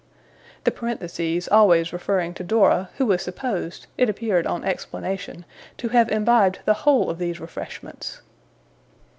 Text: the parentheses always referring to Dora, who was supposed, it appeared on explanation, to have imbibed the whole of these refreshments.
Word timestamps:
the 0.63 0.71
parentheses 0.71 1.47
always 1.49 1.93
referring 1.93 2.33
to 2.33 2.43
Dora, 2.43 2.89
who 2.97 3.05
was 3.05 3.21
supposed, 3.21 3.85
it 3.99 4.09
appeared 4.09 4.47
on 4.47 4.63
explanation, 4.63 5.45
to 5.77 5.89
have 5.89 6.09
imbibed 6.09 6.57
the 6.65 6.73
whole 6.89 7.11
of 7.11 7.19
these 7.19 7.39
refreshments. 7.39 8.23